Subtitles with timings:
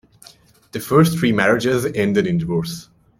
[0.71, 2.89] The first three marriages ended in divorce.